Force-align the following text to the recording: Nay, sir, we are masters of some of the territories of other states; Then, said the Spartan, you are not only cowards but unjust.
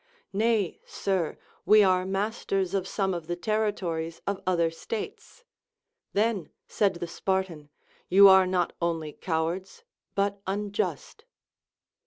Nay, 0.33 0.79
sir, 0.83 1.37
we 1.63 1.83
are 1.83 2.07
masters 2.07 2.73
of 2.73 2.87
some 2.87 3.13
of 3.13 3.27
the 3.27 3.35
territories 3.35 4.19
of 4.25 4.41
other 4.47 4.71
states; 4.71 5.43
Then, 6.13 6.49
said 6.67 6.95
the 6.95 7.05
Spartan, 7.07 7.69
you 8.09 8.27
are 8.27 8.47
not 8.47 8.73
only 8.81 9.13
cowards 9.13 9.83
but 10.15 10.41
unjust. 10.47 11.25